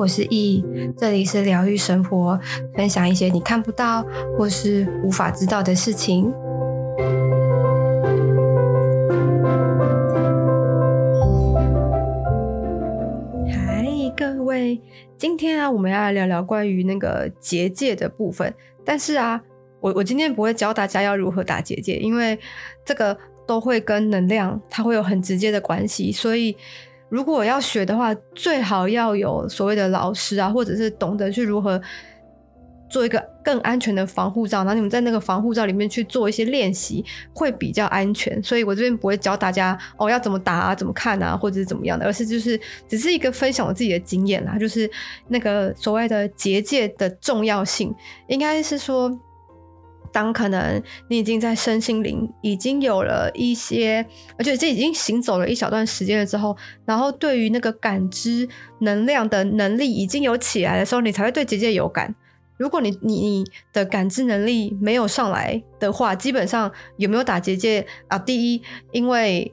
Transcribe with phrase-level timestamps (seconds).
[0.00, 0.64] 我是易，
[0.96, 2.40] 这里是疗愈生活，
[2.74, 4.02] 分享一些你看不到
[4.34, 6.32] 或是无法知道的事情。
[13.52, 13.84] 嗨，
[14.16, 14.80] 各位，
[15.18, 18.54] 今天啊，我们要来聊聊关于那个结界的部分。
[18.82, 19.38] 但是啊，
[19.80, 22.38] 我我今天不会教大家要如何打结界，因为
[22.86, 23.14] 这个
[23.46, 26.56] 都会跟能量它会有很直接的关系，所以。
[27.10, 31.80] 如果要学的话，最好要有所谓的老师啊，或者是懂得去如何
[32.88, 38.42] 做一个更安全的防护罩，然后你们在那个防护罩里面去做一些练习，会比较安全。
[38.42, 44.90] 所以我这边不会教大家哦要怎么打啊，怎么看啊，或者是怎么样的，而是就是只是一个分享我自己的经验啦，就是
[45.28, 47.94] 那个所谓的结界的重要性，
[48.28, 49.10] 应该是说。
[50.12, 54.04] 当可能你已经在身心灵已经有了一些，
[54.38, 58.48] 而且这已经行走了一小段时间了之后，然后对于那个感知
[58.80, 62.14] 能量的能力已经有起来的时候，你才会对结界有感。
[62.56, 68.18] 如果你你你的感知能力没有上来的话，基本上有没有打结界啊？
[68.18, 69.50] 第一，因为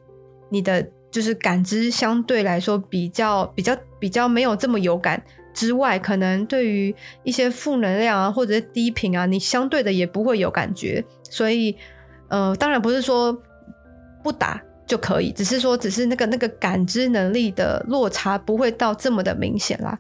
[0.50, 5.24] 你的就是感知相对来说比较比较比较没有这么有感。
[5.58, 11.04] 之外，可能对于一些负能量啊，或者是低频啊，你相对的也不会有感觉。
[11.24, 11.76] 所以，
[12.28, 13.36] 呃，当然不是说
[14.24, 19.98] 不打就可以，只是说，只是那个那个感知能力的落差不会到这么的明显啦。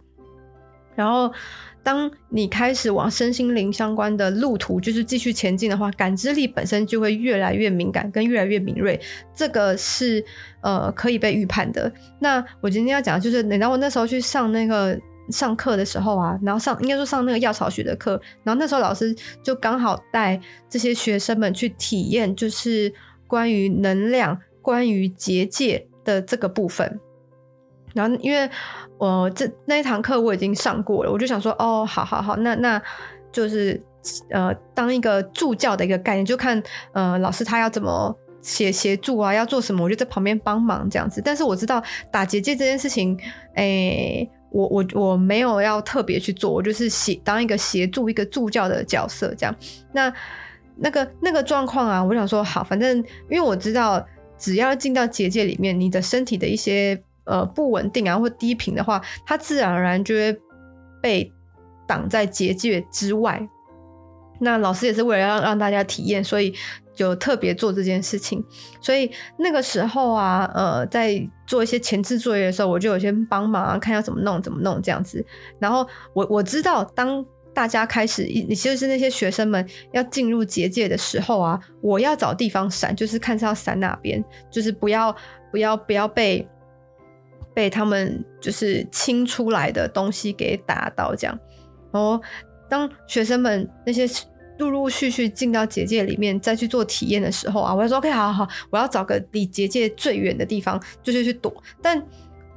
[0.96, 1.34] 然后，
[1.82, 9.00] 当你开始往身心灵相关的路途，就是继续前进的话，感知力本身就会越来越敏感，跟越来越敏锐。
[9.34, 10.24] 这个是
[10.62, 11.92] 呃可以被预判的。
[12.20, 14.96] 那我今天要讲的就是，等到我那时候去上那个。
[15.30, 22.94] 上课的时候啊，然后上应该说上那个药草学的课，然后那时候老师就刚好带这些学生们去体验，就是
[23.28, 27.00] 关于能量、关于结界的这个部分。
[27.94, 28.50] 然后因为
[28.98, 32.82] 我这那一堂课我已经上过了，我就想说，哦，好好好，那那
[33.32, 33.82] 就是
[34.30, 36.62] 呃，当一个助教的一个概念，就看
[36.94, 41.22] 呃老师他要怎么协协助啊，要做什么，我就在旁边帮忙这样子。
[41.24, 43.20] 但是我知道打结界这件事情，
[43.56, 44.30] 诶。
[44.50, 49.56] 我我我没有要特别去做，我就是协当一个协助一个助教的角色这样。
[49.94, 50.12] 那
[50.76, 52.98] 那个那个状况啊，我想说好，反正
[53.30, 54.06] 因为我知道，
[54.38, 60.40] 只要进到结界里面，你的身体的一些呃不稳定啊或低频的话，它自然而然就会
[61.02, 61.32] 被
[61.88, 63.48] 挡在结界之外。
[64.40, 66.54] 那老师也是为了让让大家体验，所以。
[66.98, 68.44] 就特别做这件事情，
[68.82, 71.16] 所以那个时候啊，呃，在
[71.46, 75.24] 做一些前置作业的时候，我就有些帮忙啊，看要怎么弄，怎么弄这样子。
[75.60, 85.16] 然后我我知道，当大家开始，你就是那些学生们要进入结界的时候啊，我要找地方闪，就是看是要闪哪边，就是不要
[85.52, 86.48] 不要不要被
[87.54, 91.40] 被他们就是清出来的东西给打到这样。
[91.92, 92.20] 然后
[92.68, 94.10] 当学生们那些。
[94.58, 101.54] 陆陆续续进到结界里面，再去做体验的时候啊，我就说 OK，好好好，我要找个离结界最远的地方，就是去躲。
[101.82, 102.02] 但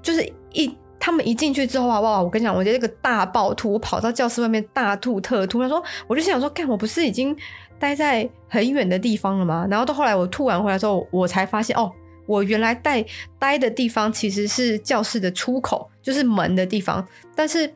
[0.02, 0.22] 就是
[0.52, 2.22] 一他们一进去之后啊，哇！
[2.22, 5.60] 我跟你讲，我觉得这个大暴吐，我跑到教室外面大吐特吐。
[5.62, 7.36] 他说，我就想说，干，我不是已经
[7.78, 9.66] 待在很远的地方了吗？
[9.70, 11.90] 然后到后来我吐完回来之后，我才发现，哦，
[12.26, 13.04] 我原来待
[13.38, 17.72] 待的地方其实是教室的出口，就是门的地方，但是。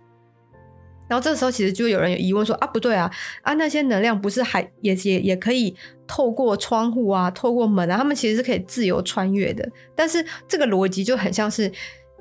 [1.06, 3.10] 然后这时候，其实就有人有疑问说：“啊，不对啊，
[3.42, 5.76] 啊，那些能量不是还也也也可以
[6.06, 9.68] 透过窗户啊，透过门啊，他们其实是可以自由穿越的。
[9.94, 11.70] 但是这个逻辑就很像是，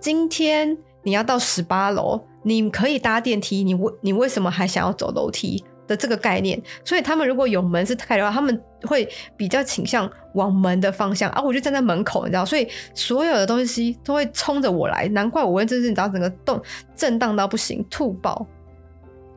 [0.01, 6.61] 今天你要到十八楼，你可以搭电梯，你为你为什么还想要走楼梯的这个概念？
[6.83, 9.07] 所以他们如果有门是开的话，他们会
[9.37, 11.41] 比较倾向往门的方向啊。
[11.41, 15.07] 我就站在门口，你知道，所以所有的东西都会冲着我来。
[15.13, 16.61] 难怪我问这是你知道整个动
[16.97, 18.45] 震荡到不行，吐爆。”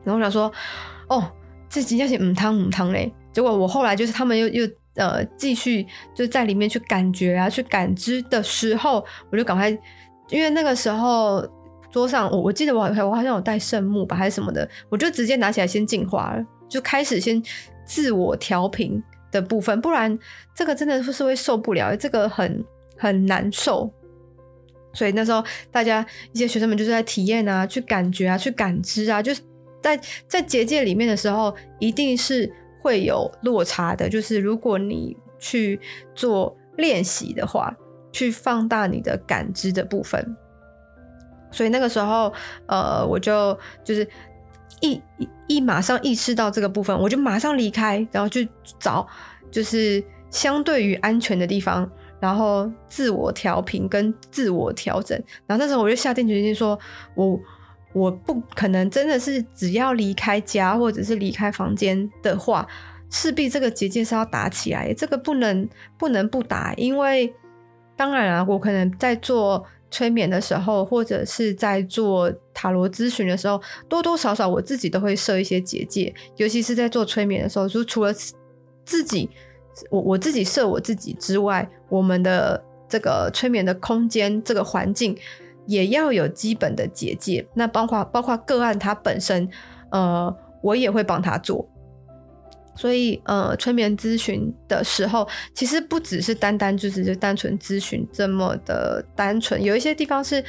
[0.07, 0.49] 然后我想说，
[1.09, 1.29] 哦，
[1.69, 3.11] 这几件事母汤母汤嘞。
[3.33, 5.85] 结果我后来就是他们又又呃继续
[6.15, 9.69] 就在里面去感觉啊，去感知的时候，我就赶快，
[10.29, 11.45] 因为那个时候
[11.91, 17.43] 桌上我我记得我我好像有带圣木吧还是什么的，我就直接拿起来先净化了，就开始先
[17.85, 20.17] 自我调频的部分，不然
[20.55, 22.65] 这个真的是会受不了，这个很
[22.97, 23.91] 很难受。
[24.93, 29.41] 所以那时候大家一些学生们就是在体验啊，去感觉啊，去感知啊，就是。
[29.81, 32.51] 在在结界里面的时候，一定是
[32.81, 34.09] 会有落差的。
[34.09, 35.79] 就是如果你去
[36.15, 37.75] 做练习的话，
[38.11, 40.35] 去放大你的感知的部分。
[41.51, 42.33] 所以那个时候，
[42.67, 44.05] 呃，我就就是
[44.81, 48.47] 一一一马上意识到这个部分，我就马上离开，然后去
[48.79, 49.07] 找
[49.49, 51.89] 就是相对于安全的地方，
[52.19, 55.17] 然后自我调频跟自我调整。
[55.45, 56.77] 然后那时候我就下定决心说，
[57.15, 57.39] 我。
[57.93, 62.67] 我不可能真的是只要离开家或者是离开房间的话，
[63.09, 65.67] 势必这个结界是要打起来，这个不能
[65.97, 67.33] 不能不打，因为
[67.95, 78.13] 当然啊，我可能在做催眠的时候，或者是在做塔罗咨询的时候，多多少少我自己都会设一些结界，尤其是在做催眠的时候，就除了
[78.83, 79.29] 自己
[79.89, 85.17] 我我自己设我自己之外，我们的这个催眠的空间这个环境
[85.67, 89.47] 也要有基本的结界，那包括包括个案它本身，
[89.91, 91.69] 呃，我也会帮他做。
[92.75, 100.43] 所以，呃，催眠咨询的时候，其实不只是单单就只是单纯咨询这么的单纯，有一些地方是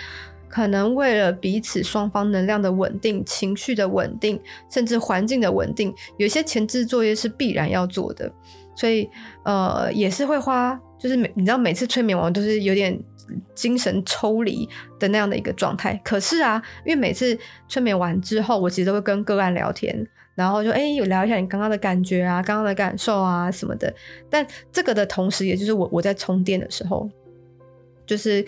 [0.46, 4.38] 可能为了彼此双方能量的稳定、情绪的稳定，
[4.70, 8.30] 甚至环境的稳定，有一些前置作业是必然要做的。
[8.76, 9.08] 所以，
[9.44, 12.98] 呃，也是会花，就是每你知道，每次催眠完都是有点
[13.54, 16.00] 精神抽离的那样的一个状态。
[16.04, 17.38] 可是啊，因为每次
[17.68, 20.06] 催眠完之后，我其实都会跟个案聊天。
[20.34, 23.92] 然后就哎，有聊一下你刚刚的感觉啊，刚刚的感受啊什么的。
[24.30, 27.10] 但这个的同时，也就是我我在充电的时候，
[28.06, 28.46] 就是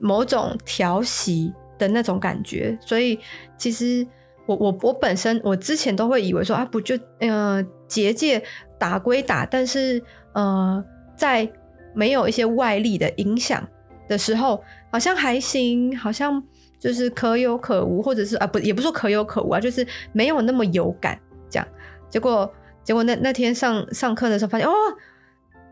[0.00, 2.76] 某种调息的那种感觉。
[2.80, 3.16] 所以
[3.56, 4.04] 其实
[4.46, 8.42] 我我我本身我之前都会以为说啊，不就呃结界
[8.76, 10.02] 打归打，但是
[10.32, 10.84] 呃
[11.16, 11.48] 在
[11.94, 13.64] 没有一些外力的影响
[14.08, 16.42] 的时候，好像还行，好像。
[16.76, 21.18] 就是可有可无，或者是啊不，也不说可有可无啊，就是没有那么有感
[21.48, 21.66] 这样。
[22.10, 22.52] 结果
[22.82, 24.72] 结果那那天上上课的时候发现，哦，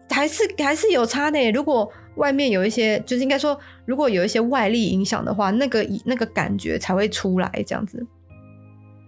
[0.09, 1.51] 还是还是有差呢。
[1.51, 1.87] 如果
[2.17, 8.07] 外面有一些，就是应该说，如果有一些外力影响的话，那个那个感觉才会出来这样子。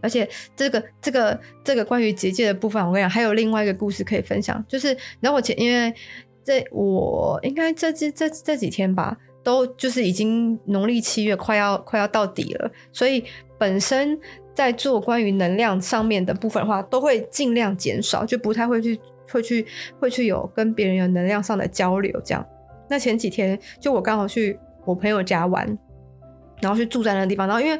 [0.02, 5.94] 而且这个这个这个关于结界的部分，我跟你讲，还有另外一个故事可以分享，就是然后我前因为
[6.44, 9.16] 这我应该这这这这几天吧。
[9.44, 13.22] 都就是已经农历七月快要快要到底了，所以
[13.58, 14.18] 本身
[14.54, 18.98] 在做关于能量上面的部分的话，都会尽量减少，就不太会去
[19.30, 19.66] 会去
[20.00, 22.42] 会去有跟别人有能量上的交流这样。
[22.88, 25.78] 那前几天就我刚好去我朋友家玩，
[26.62, 27.78] 然后去住在那个地方，然后因为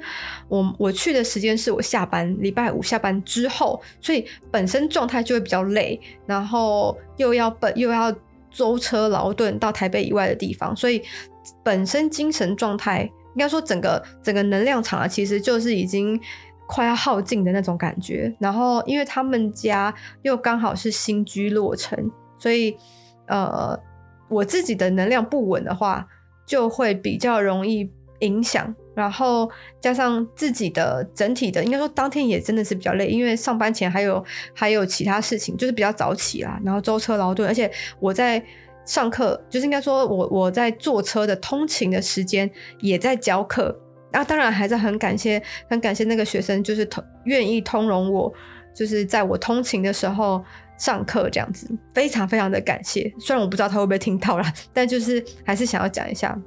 [0.48, 8.14] 我我去的时间是我下班礼拜五下班之后，所以本身状态就会比较累，然后又要本又要
[8.54, 11.02] 舟车劳顿到台北以外的地方，所以。
[11.62, 16.18] 本身精神状态，应该说整个整个能量场啊，其实就是已经
[16.66, 18.34] 快要耗尽的那种感觉。
[18.40, 22.74] 然后，因为他们家又刚好是新居落成，所以
[23.26, 23.78] 呃，
[24.30, 26.08] 我自己的能量不稳的话，
[26.46, 27.90] 就会比较容易
[28.20, 28.74] 影响。
[28.94, 29.50] 然后
[29.80, 34.24] 加上自己的整体的，应该说当天也真的是比较累，因为上班前还有
[34.54, 37.70] 还有其他事情，就是比较早起啦，然后舟车劳顿，而且
[38.00, 38.44] 我在。
[38.86, 42.50] 上课就是应该说我，我在坐车的通勤的时间
[42.80, 43.74] 也在教课
[44.12, 48.30] 啊，当然还是很感谢，很感谢那个学生，就是通愿意通融我，
[48.76, 50.44] 就是在我通勤的时候
[50.76, 53.10] 上课这样子，非常非常的感谢。
[53.18, 56.38] 虽然我不知道他会不会听到啦，但就是还是想要讲一下。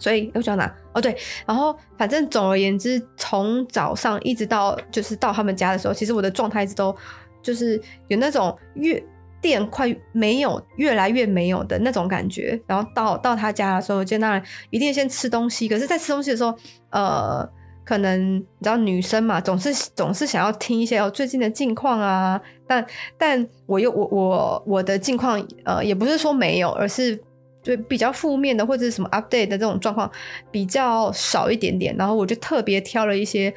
[0.00, 0.74] 所以又讲哪？
[0.92, 1.16] 哦对，
[1.46, 6.92] 然后反正总而言之，从早上一直到就是到他们家的时候，其实我的状态一直都
[7.40, 9.00] 就是有那种越。
[9.42, 12.60] 电快没有，越来越没有的那种感觉。
[12.66, 15.66] 然后到到他家的时候，就当然一定先吃东西。
[15.66, 16.54] 可是，在吃东西的时候，
[16.90, 17.48] 呃，
[17.82, 22.38] 可能你知道女生嘛，总是总是想要听一些哦最近的近况啊。
[22.66, 22.84] 但
[23.16, 27.18] 但我又我我我的近况呃也不是说没有，而是
[27.62, 30.10] 就比较负面的或者是什么 update 的这种状况
[30.50, 31.94] 比较少一点点。
[31.96, 33.52] 然后我就特别挑了一些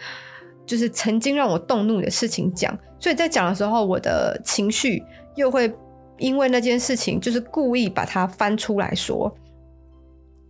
[0.65, 2.77] 就是曾经让我动怒的事情讲。
[2.99, 5.03] 所以在讲的时候，我的情绪。
[5.35, 5.73] 又会
[6.19, 9.35] 因为那件事情，就是故意把它翻出来说，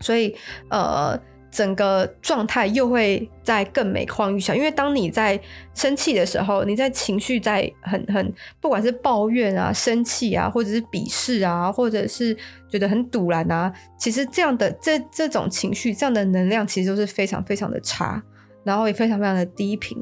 [0.01, 0.35] 所以
[0.69, 1.17] 呃，
[1.53, 4.55] 整个状态又会在更每况愈下。
[4.55, 5.39] 因为当你在
[5.75, 12.35] 生气的时候，你在情绪在很很，不管是抱怨啊、生气啊，或者是鄙视啊，或者是
[12.67, 18.19] 觉得很堵然啊，其实这样的这这种情绪、这样的能量，其实都是非常非常的差，
[18.63, 19.95] 然后也非常非常的低频，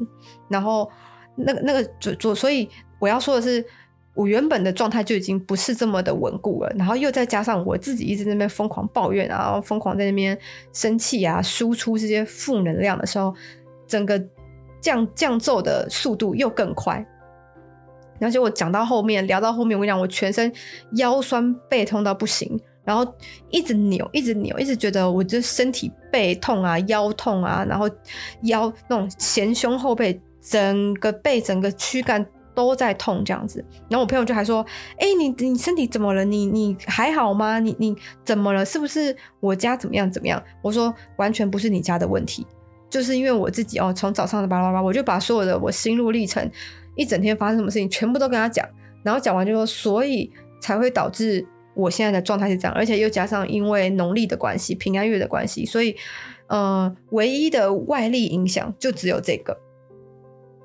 [0.48, 0.90] 然后
[1.36, 2.66] 那个那个就就所以
[2.98, 3.62] 我要说的是。
[4.14, 10.38] 我原本的状态就已经不是这么的稳固了，然后又再加上我自己一直在那边疯狂抱怨，然后疯狂在那边
[10.72, 13.34] 生气啊，输出这些负能量的时候，
[13.86, 14.22] 整个
[14.82, 17.02] 降降骤的速度又更快。
[18.20, 20.52] 而且我讲到后面，聊到后面，我跟你讲，我全身
[20.96, 23.04] 腰酸背痛到不行，然后
[23.48, 27.88] 一直扭，一直扭，一直觉得我这身体背痛啊，腰痛啊，然后
[28.42, 32.24] 腰那种前胸后背，整个背整个躯干。
[32.54, 34.64] 都在痛这样子，然后我朋友就还说
[34.98, 36.24] ：“哎、你你身体怎么了？
[36.24, 37.58] 你你还好吗？
[37.58, 38.64] 你你怎么了？
[38.64, 42.46] 是不是我家怎么样怎么样？”我说：“完全不是你家的问题，
[42.90, 46.50] 就是因为我自己哦，从早上的巴拉巴拉，我就把所有的我心路历程，
[46.94, 48.66] 一整天发生什么事情，全部都跟他讲，
[49.02, 50.30] 然后讲完就说，所以
[50.60, 55.96] 才会导致我现在的状态是这样，而且又加上因为农历的关系，平安月的关系，所以
[56.48, 59.56] 呃，唯一的外力影响就只有这个，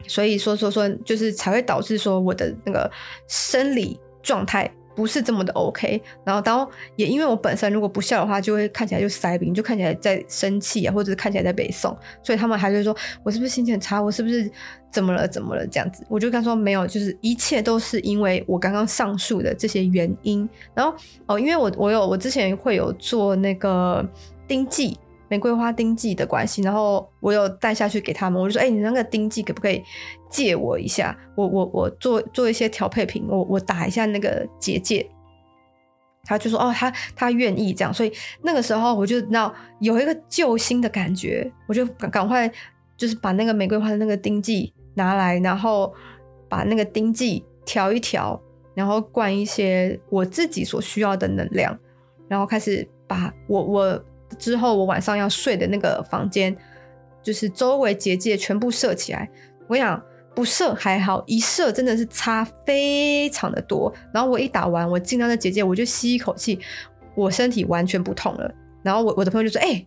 [0.06, 2.90] 所以说说说，就是才会导致说我的那个
[3.28, 4.70] 生理状态。
[4.96, 14.50] 不是这么的 OK，然后当也因为我本身如果不笑的话，就会看起来就塞饼，就看起来在生气啊，或者是看起来在北宋，所以他们还会说我是不是心情很差，我是不是
[14.92, 20.50] 怎么了怎么了这样子，我就跟他说没有，就是一切都是因为我刚刚上述的这些原因。
[20.74, 24.04] 然后哦，因为我我有我之前会有做那个
[24.48, 24.98] 丁记。
[25.30, 29.84] 玫瑰花丁剂的关系，然后我有带下去给他们，我就说：“哎、你那个丁剂可不可以
[30.30, 31.18] 借我一下？
[31.36, 35.06] 我我我做做一些调配品，我我打一下那个结界。”
[36.24, 42.50] 他就说：“哦，他他愿意这样。”所以那个时候我就知道有一个救星的感觉，我就赶赶快
[42.96, 45.94] 就是把那个玫瑰花的那个丁剂拿来，然后
[46.48, 48.42] 把那个丁剂调一调，
[48.74, 51.78] 然后灌一些我自己所需要的能量，
[52.30, 54.06] 然后开始把我我。
[54.38, 56.56] 之后我晚上要睡的那个房间，
[57.24, 59.30] 就是周围结界全部设起来。
[59.68, 60.02] 我想
[60.36, 63.94] 不设还好，一设真的是差非常的多。
[64.14, 66.60] 然后我一打完，我进到那结界，我就吸一口气，
[67.16, 68.54] 我身体完全不痛了。
[68.84, 69.86] 然后我我的朋友就说：“哎、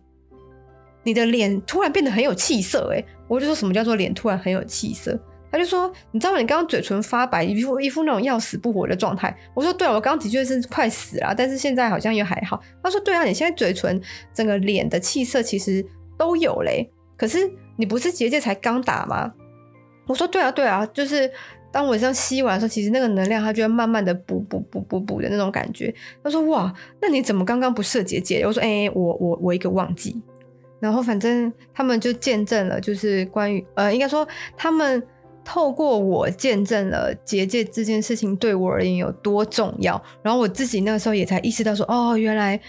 [1.03, 5.17] 你的脸突然变得很有气色。”哎，我就说什么叫做脸突然很有气色？
[5.51, 14.01] 他就说：“你知道你刚刚嘴唇发白，一副一副那种要死不活的状态。”我说：“对啊，我刚刚的确是快死了，但是现在好像又还好。”他说：“对啊，你现在嘴唇
[14.33, 15.85] 整个脸的气色其实
[16.17, 19.33] 都有嘞，可是你不是结界才刚打吗？”
[20.07, 21.29] 我说：“对啊，对啊，就是
[21.69, 25.93] 当我这样吸完的时候，其实那个能量它就会慢慢的补补补补补的那种感觉。”
[26.23, 30.21] 他说：“哇，那你怎么刚刚不设结界？”我说：“哎、我我我一个忘记。”
[30.79, 35.03] 然后反正他们就见证了，就是关于呃，应该说他们。
[35.43, 42.59] 透过我见证了结界这件事情对我而言有多重要，然后我自己那个时候也才意识到说，哦，原来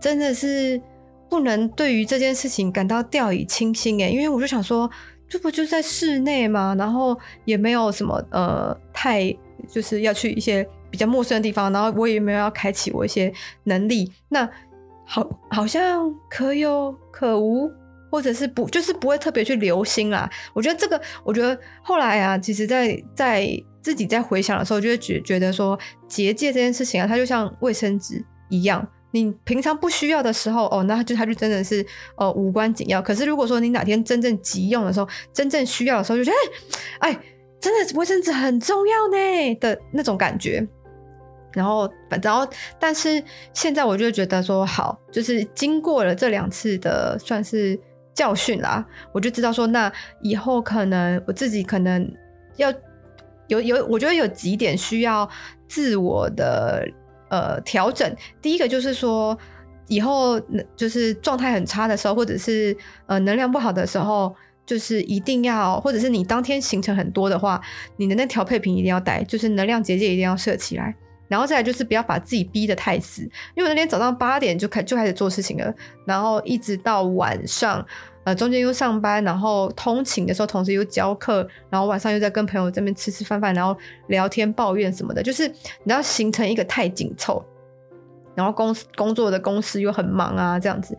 [0.00, 0.80] 真的是
[1.28, 4.90] 不能对于这件事情感到掉以轻心诶，因为我就想说，
[5.28, 6.74] 这不就在室内吗？
[6.78, 9.30] 然后也没有什么呃，太
[9.68, 13.32] 就是要去一些比较陌生的地方，然后我也没有要开启我一些
[13.64, 14.48] 能力，那
[15.04, 17.70] 好，好像可有可无。
[18.12, 20.28] 或者是不，就是不会特别去留心啦。
[20.52, 23.48] 我觉得这个，我觉得后来啊，其实在，在
[23.80, 31.82] 自己在回想的时候，就会觉觉得说，结界这件事情啊，它就像卫生纸一样，你平常不需要的时候，哦，那就它就真的是
[32.18, 33.00] 哦无关紧要。
[33.00, 36.36] 可是如果说你哪天真正急用的时候，真正需要的时候，就觉得
[36.98, 37.20] 哎，哎，
[37.58, 40.68] 真的卫生纸很重要呢的那种感觉。
[41.54, 41.90] 然后，
[42.22, 42.46] 然后，
[42.78, 47.80] 但是现在我就觉得说，好，就是经过了这两次的，算是。
[48.14, 49.90] 教训啦，我就知道说，那
[50.20, 52.10] 以后可能我自己可能
[52.56, 52.72] 要
[53.48, 55.28] 有有，我觉得有几点需要
[55.66, 56.86] 自我的
[57.28, 58.14] 呃调整。
[58.40, 59.36] 第一个就是说，
[59.88, 60.40] 以后
[60.76, 62.76] 就是状态很差的时候，或者是
[63.06, 67.60] 呃能量不好的时候，就是一定要，或者是你当天行程很多的话，
[67.96, 70.94] 你的那调配品一定要带，就是能量结界一定要设起来。
[71.32, 73.22] 然后再来就是不要把自己逼得太死，
[73.54, 75.74] 因为我那天早上八点就开就开始做事情了，
[76.04, 77.82] 然后一直到晚上，
[78.24, 83.74] 呃，中间又上班，然后通勤的时候同时又教课，然后晚上又在跟朋友这边吃吃饭饭，然后
[84.08, 85.48] 聊天抱怨什么的，就是
[85.84, 87.42] 你要形成一个太紧凑，
[88.34, 90.94] 然后公工作的公司又很忙啊，这样子，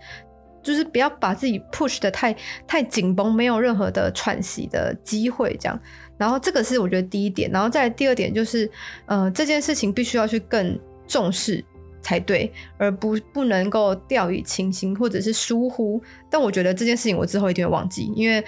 [0.64, 5.80] 就是不要把自己 push 得太太紧绷，没有任何的喘息的机会，这样。
[6.18, 8.70] 然后这个是我觉得第一点，然后再来第二点就是，
[9.08, 11.64] 呃，这件事情必须要去更重视
[12.02, 16.02] 才对，而不不能够掉以轻心或者是疏忽。
[16.30, 18.44] 但我觉得这件事情我之后一定会忘记，因为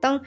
[0.00, 0.18] 当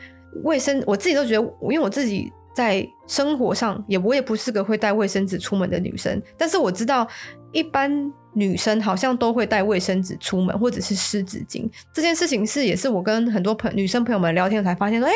[0.43, 7.07] 卫生，我自己都觉得，因为我自己在生活上也我也不是个会带卫生纸出门的女生，但是我知道
[7.53, 11.69] 一般女生好像都会带卫生纸出门或者是湿纸巾。
[11.93, 15.13] 这件事情是也是我跟很多朋女生朋友们聊天才发现说，哎。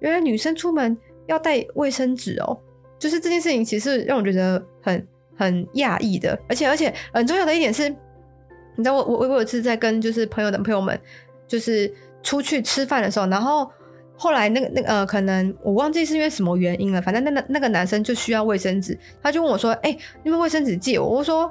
[0.00, 0.98] 原来女生出门
[1.28, 2.58] 要带卫生纸哦，
[2.98, 11.00] 就是这件事情其实让我觉得很很讶异的，而且而且很重要的一点是，你知道我我我有一次在跟就是朋友的朋友们
[11.46, 11.88] 就是
[12.20, 13.70] 出去吃饭的时候，然后
[14.16, 21.48] 后来那个那个呃可能我忘记是因为什么原因了，反正那个那个男生就需要卫生纸，他就问我说：“哎、欸，你有没有卫生纸借我？”我说：“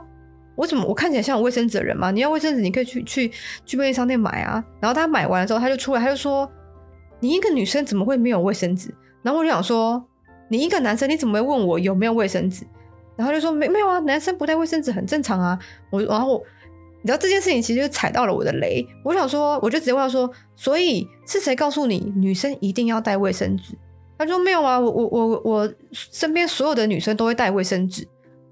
[0.62, 2.12] 我怎么我看起来像有卫生纸的人吗？
[2.12, 3.32] 你要卫生纸你可以去去
[3.66, 6.50] 去便利商店买啊。”然后他买完的时候他就出来，他就说。
[7.24, 8.92] 你一个女生怎么会没有卫生纸？
[9.22, 10.04] 然后我就想说，
[10.50, 12.66] 你一个男生你怎么会问我有没有卫生纸？
[13.16, 15.60] 然后就说没没有啊，男生不带卫生纸很正常啊。
[15.92, 16.44] 我然后
[17.04, 18.84] 你知道这件事情其实就踩到了我的雷。
[19.04, 20.28] 我想说，我就直接问他说
[20.58, 23.78] ：“所以是谁告诉你女生一定要带卫生纸？”
[24.18, 28.08] 他说：“没有啊，我我我我身边所有的女生都会带卫生纸。”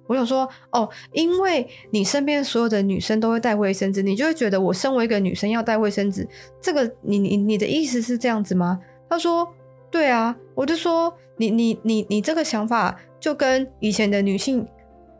[0.10, 6.28] 我想说：“哦，因为你身边所有的女生都会带卫生纸，你就会觉得我身为一个女生要带卫生纸，
[6.60, 9.48] 这个你你你的意思是这样子吗？”他说
[9.92, 14.68] ：“对啊。”我就说：“你你你你这个想法就跟以前的女性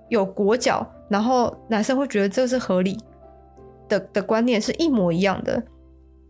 [0.10, 2.98] 有裹脚，然后男生会觉得这是合理。”
[3.88, 5.63] 的的观念是一模一样的，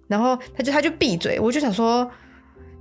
[0.07, 2.09] 然后他就他就闭嘴，我就想说，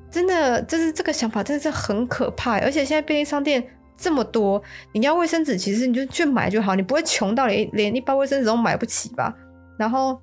[0.08, 3.60] 真的，就是这个想法真的是很可怕，而且现在便利商店
[3.98, 4.62] 这么多，
[4.92, 9.34] 你要卫生纸，其实你就去买就好，你不会穷到连连一包卫生纸都买不起吧？
[9.76, 10.18] 然后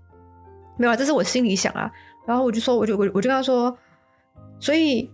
[0.78, 1.92] 没有啊，这是我心里想啊，
[2.26, 3.78] 然后我就说，我就我我就跟他说，
[4.60, 5.12] 所以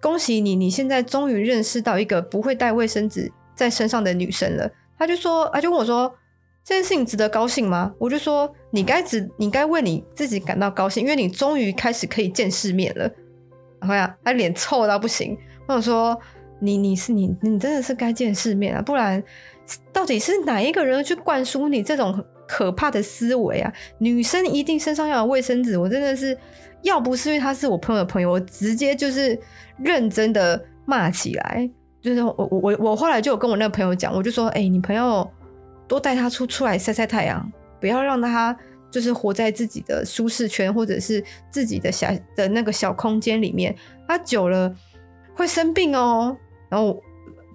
[0.00, 4.70] 恭喜你，你现在终于认识到一个不会带卫生纸在身上的女生了。
[4.96, 6.14] 他就说，他就问我说。
[6.66, 7.92] 这件事情值得高兴吗？
[7.98, 13.02] 我就说你该值，你该为你自己感到高兴，因为你终于开始可以见世面了。
[13.78, 15.36] 然后呀，他脸臭到不行。
[15.66, 16.18] 我想说，
[16.60, 19.22] 你你是你你真的是该见世面啊，不然
[19.92, 23.72] 到底是哪一个人去灌输你这种可怕的思维啊？
[23.98, 26.36] 女生一定身上要有卫生纸，我真的是
[26.82, 29.38] 要不是因为他是我朋友的朋友，我直接就是
[29.78, 31.70] 认真的骂起来。
[32.00, 35.28] 就是我我我后来就有跟我那个朋友讲，我就说，哎、你朋友。
[35.86, 38.56] 多带他出出来晒晒太阳，不要让他
[38.90, 43.76] 就是活在自己的舒适圈，或者是自己的小的那个小空间里面。
[44.08, 44.74] 他久了
[45.34, 46.34] 会生病哦。
[46.74, 47.00] 然后，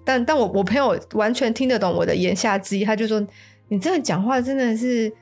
[0.04, 3.20] 但但我我朋友完全听得懂我的言下之意，他就说
[3.68, 5.12] ：“你这样讲话真的是……”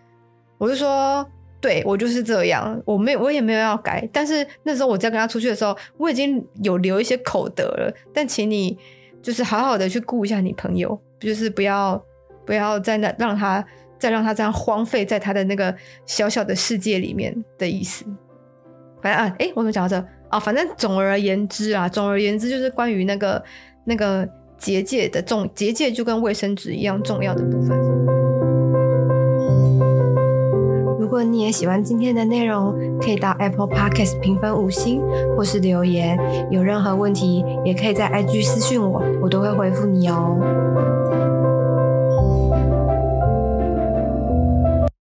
[0.58, 1.28] 我就说
[1.60, 4.08] ：“对，我就是这样，我没有我也没有要改。
[4.12, 7.92] 但是那时候我在跟他出去的时候，我已经有留一些口德了。
[8.14, 8.78] 但请你
[9.20, 12.02] 就是好好的去顾一下你朋友，就是不要。”
[12.48, 13.62] 不要再那让他
[13.98, 15.76] 再让他这样荒废在他的那个
[16.06, 18.06] 小小的世界里面的意思。
[19.02, 20.40] 反正啊，哎，我怎么讲到这啊？
[20.40, 23.44] 反正总而言之啊，总而言之就是关于那个
[23.88, 27.74] 那个结界的重结界，就跟卫生纸一样重要的部分。
[31.00, 35.00] 如果你也喜欢今天的内容，可以到 Apple Podcast 评分五星
[35.34, 36.18] 或是留言。
[36.50, 40.38] 有任何问题，也可以在 IG 私讯我，我都会回复你哦。